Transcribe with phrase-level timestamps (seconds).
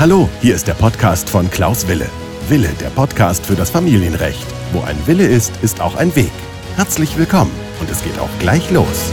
[0.00, 2.08] Hallo, hier ist der Podcast von Klaus Wille.
[2.48, 4.46] Wille, der Podcast für das Familienrecht.
[4.72, 6.32] Wo ein Wille ist, ist auch ein Weg.
[6.74, 9.12] Herzlich willkommen und es geht auch gleich los.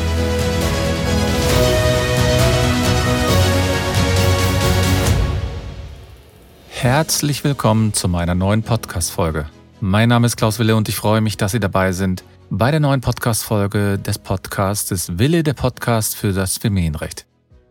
[6.69, 9.49] Herzlich willkommen zu meiner neuen Podcast-Folge.
[9.81, 12.79] Mein Name ist Klaus Wille und ich freue mich, dass Sie dabei sind bei der
[12.79, 17.25] neuen Podcast-Folge des Podcastes Wille, der Podcast für das Familienrecht.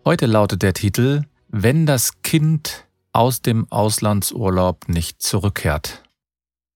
[0.04, 2.85] Heute lautet der Titel Wenn das Kind
[3.16, 6.02] aus dem Auslandsurlaub nicht zurückkehrt.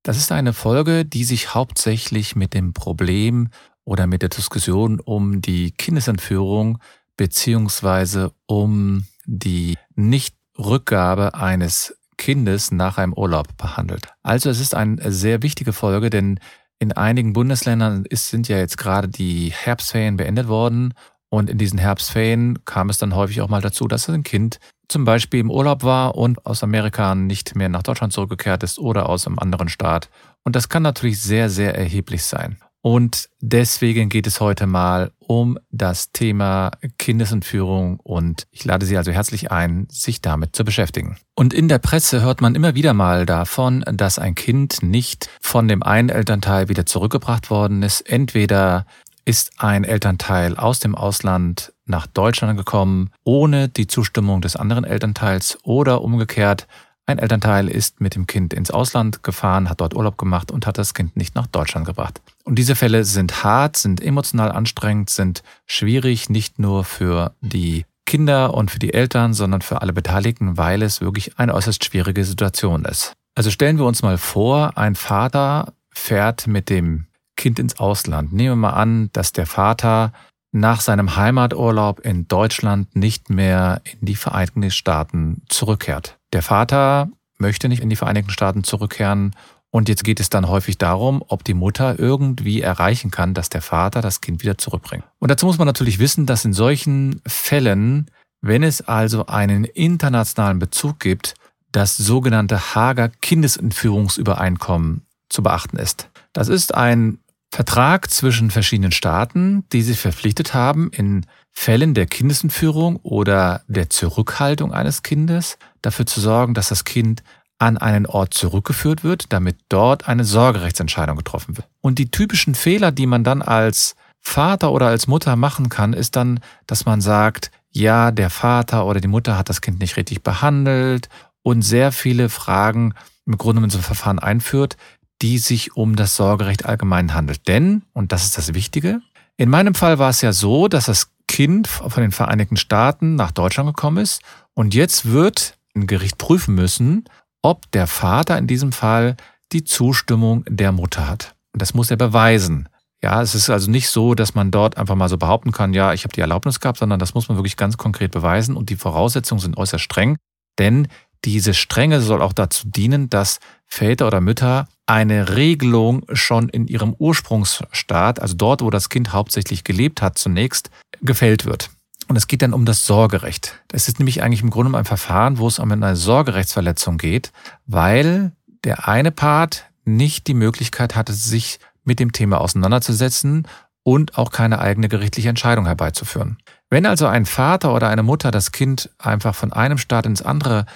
[0.03, 3.51] Das ist eine Folge, die sich hauptsächlich mit dem Problem
[3.85, 6.79] oder mit der Diskussion um die Kindesentführung
[7.19, 14.09] beziehungsweise um die Nichtrückgabe eines Kindes nach einem Urlaub behandelt.
[14.23, 16.41] Also es ist eine sehr wichtige Folge, denn
[16.79, 20.95] in einigen Bundesländern ist, sind ja jetzt gerade die Herbstferien beendet worden
[21.29, 24.59] und in diesen Herbstferien kam es dann häufig auch mal dazu, dass ein Kind
[24.91, 29.09] zum Beispiel im Urlaub war und aus Amerika nicht mehr nach Deutschland zurückgekehrt ist oder
[29.09, 30.10] aus einem anderen Staat.
[30.43, 32.59] Und das kann natürlich sehr, sehr erheblich sein.
[32.82, 39.13] Und deswegen geht es heute mal um das Thema Kindesentführung und ich lade Sie also
[39.13, 41.19] herzlich ein, sich damit zu beschäftigen.
[41.35, 45.69] Und in der Presse hört man immer wieder mal davon, dass ein Kind nicht von
[45.69, 48.01] dem einen Elternteil wieder zurückgebracht worden ist.
[48.01, 48.87] Entweder
[49.24, 55.59] ist ein Elternteil aus dem Ausland nach Deutschland gekommen, ohne die Zustimmung des anderen Elternteils
[55.63, 56.66] oder umgekehrt,
[57.10, 60.79] ein Elternteil ist mit dem Kind ins Ausland gefahren, hat dort Urlaub gemacht und hat
[60.79, 62.21] das Kind nicht nach Deutschland gebracht.
[62.45, 68.54] Und diese Fälle sind hart, sind emotional anstrengend, sind schwierig, nicht nur für die Kinder
[68.54, 72.84] und für die Eltern, sondern für alle Beteiligten, weil es wirklich eine äußerst schwierige Situation
[72.84, 73.15] ist.
[73.34, 77.06] Also stellen wir uns mal vor, ein Vater fährt mit dem
[77.41, 78.34] Kind ins Ausland.
[78.34, 80.12] Nehmen wir mal an, dass der Vater
[80.53, 86.19] nach seinem Heimaturlaub in Deutschland nicht mehr in die Vereinigten Staaten zurückkehrt.
[86.34, 89.34] Der Vater möchte nicht in die Vereinigten Staaten zurückkehren
[89.71, 93.62] und jetzt geht es dann häufig darum, ob die Mutter irgendwie erreichen kann, dass der
[93.62, 95.04] Vater das Kind wieder zurückbringt.
[95.19, 98.10] Und dazu muss man natürlich wissen, dass in solchen Fällen,
[98.43, 101.37] wenn es also einen internationalen Bezug gibt,
[101.72, 106.10] das sogenannte Hager Kindesentführungsübereinkommen zu beachten ist.
[106.34, 107.19] Das ist ein
[107.53, 114.72] Vertrag zwischen verschiedenen Staaten, die sich verpflichtet haben, in Fällen der Kindesentführung oder der Zurückhaltung
[114.72, 117.25] eines Kindes dafür zu sorgen, dass das Kind
[117.59, 121.69] an einen Ort zurückgeführt wird, damit dort eine Sorgerechtsentscheidung getroffen wird.
[121.81, 126.17] Und die typischen Fehler, die man dann als Vater oder als Mutter machen kann, ist
[126.17, 130.22] dann, dass man sagt, ja, der Vater oder die Mutter hat das Kind nicht richtig
[130.22, 131.09] behandelt
[131.43, 132.94] und sehr viele Fragen
[133.27, 134.77] im Grunde genommen so ein Verfahren einführt,
[135.22, 137.47] die sich um das Sorgerecht allgemein handelt.
[137.48, 139.00] Denn, und das ist das Wichtige,
[139.36, 143.31] in meinem Fall war es ja so, dass das Kind von den Vereinigten Staaten nach
[143.31, 144.20] Deutschland gekommen ist
[144.54, 147.04] und jetzt wird ein Gericht prüfen müssen,
[147.42, 149.16] ob der Vater in diesem Fall
[149.53, 151.34] die Zustimmung der Mutter hat.
[151.52, 152.69] Das muss er beweisen.
[153.02, 155.94] Ja, es ist also nicht so, dass man dort einfach mal so behaupten kann, ja,
[155.94, 158.76] ich habe die Erlaubnis gehabt, sondern das muss man wirklich ganz konkret beweisen und die
[158.76, 160.19] Voraussetzungen sind äußerst streng,
[160.58, 160.88] denn
[161.25, 166.94] diese Strenge soll auch dazu dienen, dass Väter oder Mütter eine Regelung schon in ihrem
[166.98, 170.70] Ursprungsstaat, also dort, wo das Kind hauptsächlich gelebt hat, zunächst
[171.00, 171.70] gefällt wird.
[172.08, 173.62] Und es geht dann um das Sorgerecht.
[173.69, 177.31] Das ist nämlich eigentlich im Grunde ein Verfahren, wo es um eine Sorgerechtsverletzung geht,
[177.66, 178.32] weil
[178.64, 183.47] der eine Part nicht die Möglichkeit hatte, sich mit dem Thema auseinanderzusetzen
[183.82, 186.38] und auch keine eigene gerichtliche Entscheidung herbeizuführen.
[186.69, 190.66] Wenn also ein Vater oder eine Mutter das Kind einfach von einem Staat ins andere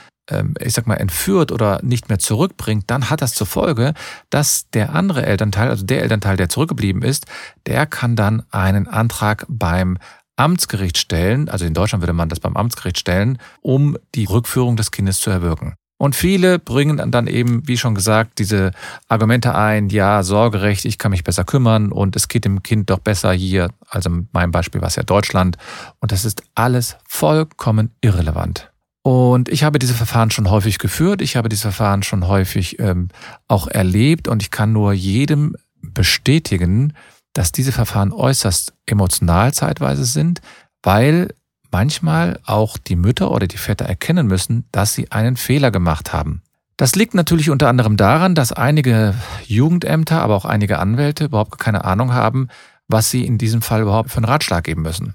[0.58, 3.94] ich sag mal, entführt oder nicht mehr zurückbringt, dann hat das zur Folge,
[4.30, 7.26] dass der andere Elternteil, also der Elternteil, der zurückgeblieben ist,
[7.66, 9.98] der kann dann einen Antrag beim
[10.36, 14.90] Amtsgericht stellen, also in Deutschland würde man das beim Amtsgericht stellen, um die Rückführung des
[14.90, 15.74] Kindes zu erwirken.
[15.96, 18.72] Und viele bringen dann eben, wie schon gesagt, diese
[19.08, 22.98] Argumente ein, ja, Sorgerecht, ich kann mich besser kümmern und es geht dem Kind doch
[22.98, 25.56] besser hier, also mein Beispiel war es ja Deutschland.
[26.00, 28.73] Und das ist alles vollkommen irrelevant.
[29.06, 33.08] Und ich habe diese Verfahren schon häufig geführt, ich habe diese Verfahren schon häufig ähm,
[33.48, 36.94] auch erlebt und ich kann nur jedem bestätigen,
[37.34, 40.40] dass diese Verfahren äußerst emotional zeitweise sind,
[40.82, 41.34] weil
[41.70, 46.40] manchmal auch die Mütter oder die Väter erkennen müssen, dass sie einen Fehler gemacht haben.
[46.78, 49.14] Das liegt natürlich unter anderem daran, dass einige
[49.46, 52.48] Jugendämter, aber auch einige Anwälte überhaupt keine Ahnung haben,
[52.88, 55.14] was sie in diesem Fall überhaupt für einen Ratschlag geben müssen.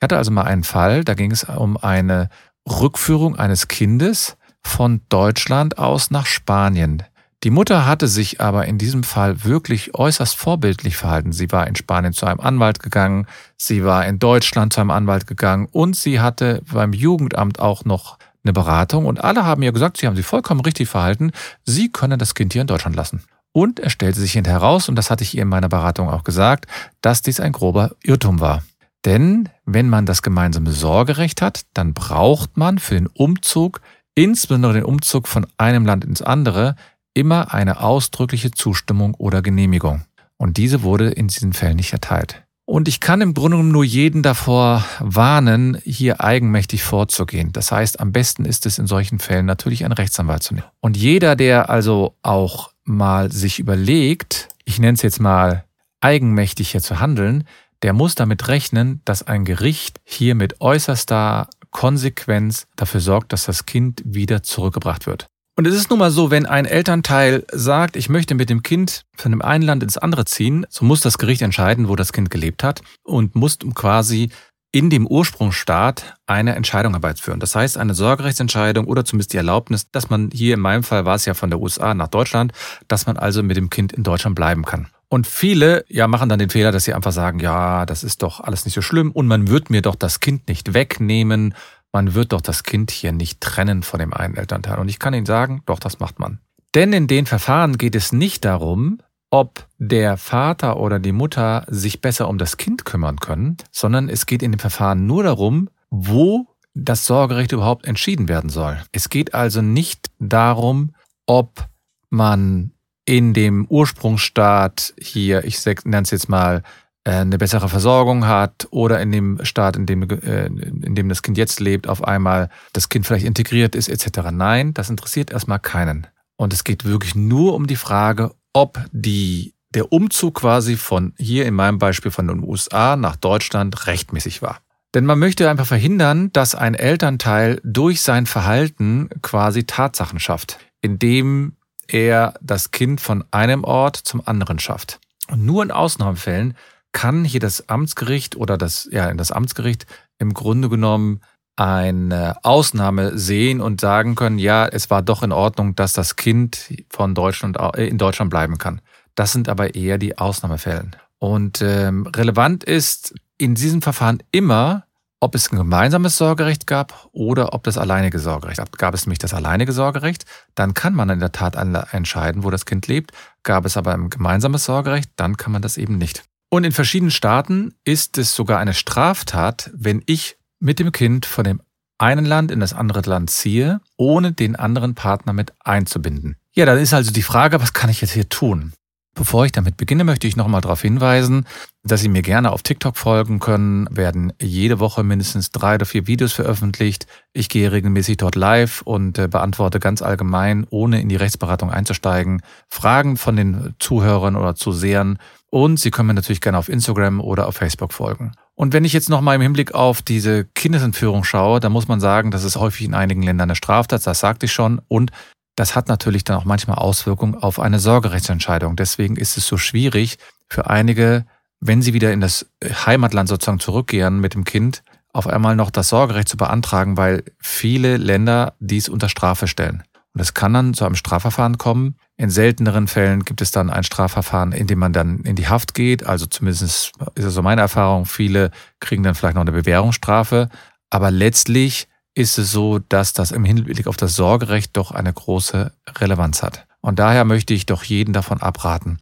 [0.00, 2.30] Ich hatte also mal einen Fall, da ging es um eine
[2.70, 7.02] Rückführung eines Kindes von Deutschland aus nach Spanien.
[7.44, 11.30] Die Mutter hatte sich aber in diesem Fall wirklich äußerst vorbildlich verhalten.
[11.32, 13.26] Sie war in Spanien zu einem Anwalt gegangen,
[13.56, 18.18] sie war in Deutschland zu einem Anwalt gegangen und sie hatte beim Jugendamt auch noch
[18.42, 21.30] eine Beratung und alle haben ihr gesagt, sie haben sich vollkommen richtig verhalten,
[21.64, 23.22] sie können das Kind hier in Deutschland lassen.
[23.52, 26.24] Und es stellte sich hinterher heraus, und das hatte ich ihr in meiner Beratung auch
[26.24, 26.66] gesagt,
[27.00, 28.62] dass dies ein grober Irrtum war.
[29.04, 33.80] Denn wenn man das gemeinsame Sorgerecht hat, dann braucht man für den Umzug,
[34.14, 36.74] insbesondere den Umzug von einem Land ins andere,
[37.14, 40.02] immer eine ausdrückliche Zustimmung oder Genehmigung.
[40.36, 42.44] Und diese wurde in diesen Fällen nicht erteilt.
[42.64, 47.50] Und ich kann im Grunde genommen nur jeden davor warnen, hier eigenmächtig vorzugehen.
[47.50, 50.66] Das heißt, am besten ist es in solchen Fällen natürlich einen Rechtsanwalt zu nehmen.
[50.80, 55.64] Und jeder, der also auch mal sich überlegt, ich nenne es jetzt mal
[56.00, 57.44] eigenmächtig hier zu handeln,
[57.82, 63.66] der muss damit rechnen, dass ein Gericht hier mit äußerster Konsequenz dafür sorgt, dass das
[63.66, 65.26] Kind wieder zurückgebracht wird.
[65.56, 69.02] Und es ist nun mal so, wenn ein Elternteil sagt, ich möchte mit dem Kind
[69.16, 72.30] von dem einen Land ins andere ziehen, so muss das Gericht entscheiden, wo das Kind
[72.30, 74.30] gelebt hat und muss quasi
[74.70, 77.40] in dem Ursprungsstaat eine Entscheidung herbeiführen.
[77.40, 81.16] Das heißt, eine Sorgerechtsentscheidung oder zumindest die Erlaubnis, dass man hier in meinem Fall war
[81.16, 82.52] es ja von der USA nach Deutschland,
[82.86, 84.88] dass man also mit dem Kind in Deutschland bleiben kann.
[85.10, 88.40] Und viele ja machen dann den Fehler, dass sie einfach sagen, ja, das ist doch
[88.40, 91.54] alles nicht so schlimm und man wird mir doch das Kind nicht wegnehmen
[91.92, 94.78] man wird doch das Kind hier nicht trennen von dem einen Elternteil.
[94.78, 96.40] Und ich kann Ihnen sagen, doch, das macht man.
[96.74, 99.00] Denn in den Verfahren geht es nicht darum,
[99.30, 104.26] ob der Vater oder die Mutter sich besser um das Kind kümmern können, sondern es
[104.26, 108.78] geht in dem Verfahren nur darum, wo das Sorgerecht überhaupt entschieden werden soll.
[108.92, 110.94] Es geht also nicht darum,
[111.26, 111.66] ob
[112.10, 112.72] man
[113.08, 116.62] in dem Ursprungsstaat hier, ich nenne es jetzt mal,
[117.04, 121.22] äh, eine bessere Versorgung hat oder in dem Staat, in dem, äh, in dem das
[121.22, 124.30] Kind jetzt lebt, auf einmal das Kind vielleicht integriert ist etc.
[124.30, 126.06] Nein, das interessiert erstmal keinen.
[126.36, 131.46] Und es geht wirklich nur um die Frage, ob die, der Umzug quasi von hier
[131.46, 134.60] in meinem Beispiel von den USA nach Deutschland rechtmäßig war.
[134.92, 141.54] Denn man möchte einfach verhindern, dass ein Elternteil durch sein Verhalten quasi Tatsachen schafft, indem
[141.88, 145.00] er das Kind von einem Ort zum anderen schafft.
[145.30, 146.54] Und nur in Ausnahmefällen
[146.92, 149.86] kann hier das Amtsgericht oder das, ja, das Amtsgericht
[150.18, 151.20] im Grunde genommen
[151.56, 156.72] eine Ausnahme sehen und sagen können, ja, es war doch in Ordnung, dass das Kind
[156.88, 158.80] von Deutschland äh, in Deutschland bleiben kann.
[159.16, 160.94] Das sind aber eher die Ausnahmefällen.
[161.18, 164.84] Und ähm, relevant ist in diesem Verfahren immer,
[165.20, 168.78] ob es ein gemeinsames Sorgerecht gab oder ob das alleinige Sorgerecht gab.
[168.78, 170.24] Gab es nämlich das alleinige Sorgerecht,
[170.54, 171.56] dann kann man in der Tat
[171.92, 173.12] entscheiden, wo das Kind lebt.
[173.42, 176.24] Gab es aber ein gemeinsames Sorgerecht, dann kann man das eben nicht.
[176.50, 181.44] Und in verschiedenen Staaten ist es sogar eine Straftat, wenn ich mit dem Kind von
[181.44, 181.60] dem
[181.98, 186.36] einen Land in das andere Land ziehe, ohne den anderen Partner mit einzubinden.
[186.52, 188.72] Ja, dann ist also die Frage, was kann ich jetzt hier tun?
[189.18, 191.44] Bevor ich damit beginne, möchte ich nochmal darauf hinweisen,
[191.82, 193.88] dass Sie mir gerne auf TikTok folgen können.
[193.90, 197.08] Werden jede Woche mindestens drei oder vier Videos veröffentlicht.
[197.32, 202.42] Ich gehe regelmäßig dort live und äh, beantworte ganz allgemein, ohne in die Rechtsberatung einzusteigen,
[202.68, 205.18] Fragen von den Zuhörern oder Zusehern
[205.50, 208.32] und Sie können mir natürlich gerne auf Instagram oder auf Facebook folgen.
[208.54, 212.30] Und wenn ich jetzt nochmal im Hinblick auf diese Kindesentführung schaue, dann muss man sagen,
[212.30, 214.80] das ist häufig in einigen Ländern eine Straftat, das sagte ich schon.
[214.88, 215.10] Und
[215.58, 218.76] das hat natürlich dann auch manchmal Auswirkungen auf eine Sorgerechtsentscheidung.
[218.76, 220.18] Deswegen ist es so schwierig
[220.48, 221.26] für einige,
[221.60, 224.82] wenn sie wieder in das Heimatland sozusagen zurückkehren mit dem Kind,
[225.12, 229.82] auf einmal noch das Sorgerecht zu beantragen, weil viele Länder dies unter Strafe stellen.
[230.14, 231.96] Und es kann dann zu einem Strafverfahren kommen.
[232.16, 235.74] In selteneren Fällen gibt es dann ein Strafverfahren, in dem man dann in die Haft
[235.74, 236.06] geht.
[236.06, 238.06] Also zumindest ist es so meine Erfahrung.
[238.06, 240.50] Viele kriegen dann vielleicht noch eine Bewährungsstrafe.
[240.90, 245.72] Aber letztlich ist es so, dass das im Hinblick auf das Sorgerecht doch eine große
[246.00, 246.66] Relevanz hat.
[246.80, 248.98] Und daher möchte ich doch jeden davon abraten.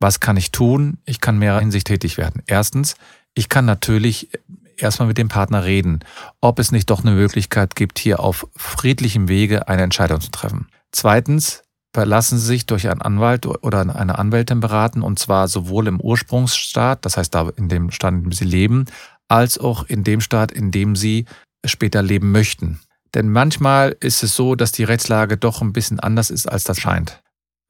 [0.00, 0.98] Was kann ich tun?
[1.04, 2.42] Ich kann mehrer Hinsicht tätig werden.
[2.46, 2.96] Erstens,
[3.34, 4.30] ich kann natürlich
[4.76, 6.00] erstmal mit dem Partner reden,
[6.40, 10.66] ob es nicht doch eine Möglichkeit gibt, hier auf friedlichem Wege eine Entscheidung zu treffen.
[10.90, 11.62] Zweitens,
[11.94, 17.04] verlassen Sie sich durch einen Anwalt oder eine Anwältin beraten, und zwar sowohl im Ursprungsstaat,
[17.04, 18.86] das heißt da in dem Staat, in dem Sie leben,
[19.28, 21.26] als auch in dem Staat, in dem Sie
[21.68, 22.80] später leben möchten.
[23.14, 26.78] Denn manchmal ist es so, dass die Rechtslage doch ein bisschen anders ist, als das
[26.78, 27.22] scheint.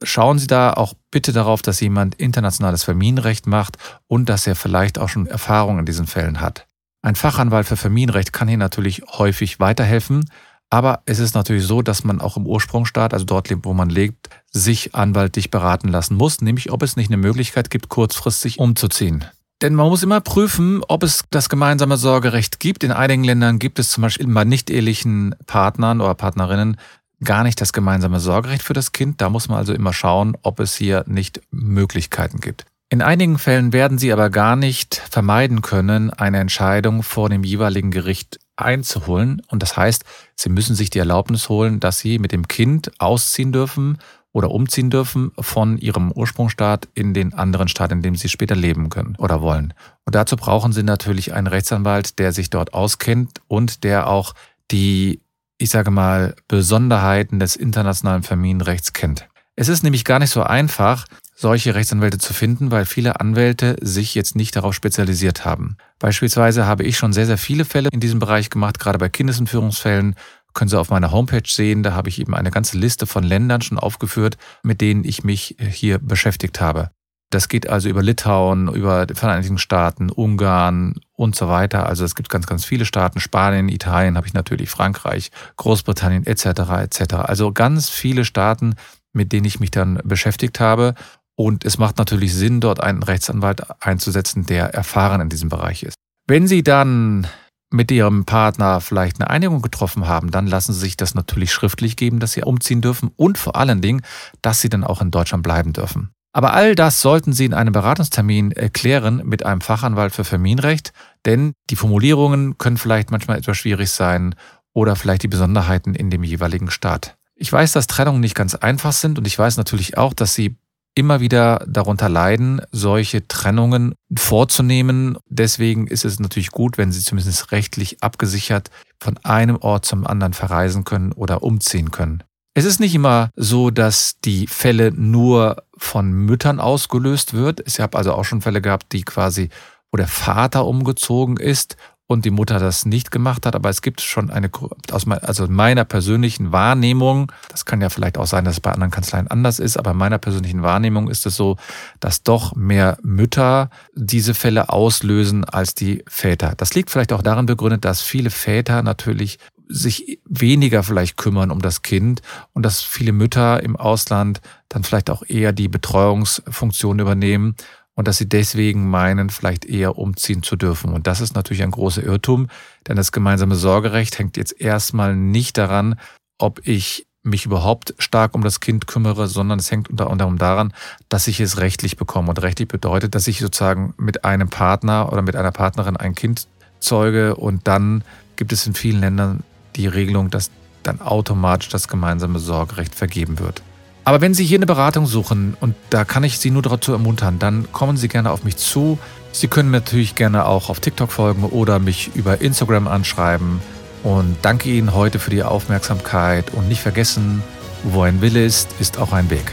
[0.03, 4.99] Schauen Sie da auch bitte darauf, dass jemand internationales Familienrecht macht und dass er vielleicht
[4.99, 6.67] auch schon Erfahrung in diesen Fällen hat.
[7.03, 10.29] Ein Fachanwalt für Familienrecht kann hier natürlich häufig weiterhelfen,
[10.69, 14.29] aber es ist natürlich so, dass man auch im Ursprungsstaat, also dort, wo man lebt,
[14.51, 19.25] sich anwaltlich beraten lassen muss, nämlich ob es nicht eine Möglichkeit gibt, kurzfristig umzuziehen.
[19.63, 22.85] Denn man muss immer prüfen, ob es das gemeinsame Sorgerecht gibt.
[22.85, 26.77] In einigen Ländern gibt es zum Beispiel bei nicht-ehelichen Partnern oder Partnerinnen
[27.25, 29.23] gar nicht das gemeinsame Sorgerecht für das Kind.
[29.23, 32.67] Da muss man also immer schauen, ob es hier nicht Möglichkeiten gibt.
[32.89, 37.91] In einigen Fällen werden Sie aber gar nicht vermeiden können, eine Entscheidung vor dem jeweiligen
[37.91, 39.43] Gericht einzuholen.
[39.49, 40.05] Und das heißt,
[40.37, 43.99] Sie müssen sich die Erlaubnis holen, dass Sie mit dem Kind ausziehen dürfen
[44.37, 48.91] oder umziehen dürfen von Ihrem Ursprungsstaat in den anderen Staat, in dem Sie später leben
[48.91, 49.73] können oder wollen.
[50.05, 54.35] Und dazu brauchen Sie natürlich einen Rechtsanwalt, der sich dort auskennt und der auch
[54.71, 55.23] die,
[55.57, 59.27] ich sage mal, Besonderheiten des internationalen Familienrechts kennt.
[59.55, 64.15] Es ist nämlich gar nicht so einfach, solche Rechtsanwälte zu finden, weil viele Anwälte sich
[64.15, 65.79] jetzt nicht darauf spezialisiert haben.
[65.99, 70.15] Beispielsweise habe ich schon sehr, sehr viele Fälle in diesem Bereich gemacht, gerade bei Kindesentführungsfällen.
[70.57, 73.61] Können Sie auf meiner Homepage sehen, da habe ich eben eine ganze Liste von Ländern
[73.61, 76.91] schon aufgeführt, mit denen ich mich hier beschäftigt habe.
[77.29, 81.87] Das geht also über Litauen, über die Vereinigten Staaten, Ungarn und so weiter.
[81.87, 83.21] Also es gibt ganz, ganz viele Staaten.
[83.21, 86.47] Spanien, Italien habe ich natürlich, Frankreich, Großbritannien etc.
[86.81, 87.15] etc.
[87.17, 88.77] Also ganz viele Staaten,
[89.13, 90.95] mit denen ich mich dann beschäftigt habe.
[91.35, 95.97] Und es macht natürlich Sinn, dort einen Rechtsanwalt einzusetzen, der erfahren in diesem Bereich ist.
[96.27, 97.27] Wenn Sie dann
[97.71, 101.97] mit Ihrem Partner vielleicht eine Einigung getroffen haben, dann lassen Sie sich das natürlich schriftlich
[101.97, 104.03] geben, dass Sie umziehen dürfen und vor allen Dingen,
[104.43, 106.11] dass Sie dann auch in Deutschland bleiben dürfen.
[106.33, 110.93] Aber all das sollten Sie in einem Beratungstermin erklären mit einem Fachanwalt für Familienrecht,
[111.25, 114.35] denn die Formulierungen können vielleicht manchmal etwas schwierig sein
[114.75, 117.17] oder vielleicht die Besonderheiten in dem jeweiligen Staat.
[117.35, 120.57] Ich weiß, dass Trennungen nicht ganz einfach sind und ich weiß natürlich auch, dass Sie
[120.97, 125.19] immer wieder darunter leiden, solche Trennungen vorzunehmen.
[125.29, 130.33] Deswegen ist es natürlich gut, wenn Sie zumindest rechtlich abgesichert von einem Ort zum anderen
[130.33, 132.25] verreisen können oder umziehen können.
[132.55, 137.63] Es ist nicht immer so, dass die Fälle nur von Müttern ausgelöst wird.
[137.67, 139.51] Ich habe also auch schon Fälle gehabt, die quasi,
[139.93, 141.77] wo der Vater umgezogen ist
[142.07, 143.55] und die Mutter das nicht gemacht hat.
[143.55, 144.51] Aber es gibt schon eine,
[144.91, 148.91] aus also meiner persönlichen Wahrnehmung, das kann ja vielleicht auch sein, dass es bei anderen
[148.91, 151.57] Kanzleien anders ist, aber in meiner persönlichen Wahrnehmung ist es so,
[152.01, 156.55] dass doch mehr Mütter diese Fälle auslösen als die Väter.
[156.57, 161.61] Das liegt vielleicht auch darin begründet, dass viele Väter natürlich sich weniger vielleicht kümmern um
[161.61, 162.23] das Kind
[162.53, 167.57] und dass viele Mütter im Ausland dann vielleicht auch eher die Betreuungsfunktion übernehmen
[167.97, 170.93] und dass sie deswegen meinen, vielleicht eher umziehen zu dürfen.
[170.93, 172.49] Und das ist natürlich ein großer Irrtum,
[172.87, 175.99] denn das gemeinsame Sorgerecht hängt jetzt erstmal nicht daran,
[176.39, 180.73] ob ich mich überhaupt stark um das Kind kümmere, sondern es hängt unter anderem daran,
[181.09, 182.29] dass ich es rechtlich bekomme.
[182.29, 186.47] Und rechtlich bedeutet, dass ich sozusagen mit einem Partner oder mit einer Partnerin ein Kind
[186.79, 188.05] zeuge und dann
[188.37, 189.43] gibt es in vielen Ländern
[189.75, 190.51] die Regelung, dass
[190.83, 193.63] dann automatisch das gemeinsame Sorgerecht vergeben wird.
[194.07, 197.41] Aber wenn Sie hier eine Beratung suchen, und da kann ich Sie nur dazu ermuntern,
[197.41, 199.01] dann kommen Sie gerne auf mich zu.
[199.33, 203.61] Sie können mir natürlich gerne auch auf TikTok folgen oder mich über Instagram anschreiben.
[204.05, 207.43] Und danke Ihnen heute für die Aufmerksamkeit und nicht vergessen,
[207.83, 209.53] wo ein Wille ist, ist auch ein Weg.